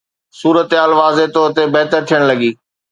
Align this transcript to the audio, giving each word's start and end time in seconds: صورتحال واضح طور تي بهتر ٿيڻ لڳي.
صورتحال 0.39 0.91
واضح 1.01 1.25
طور 1.35 1.49
تي 1.55 1.63
بهتر 1.75 2.01
ٿيڻ 2.09 2.21
لڳي. 2.29 2.51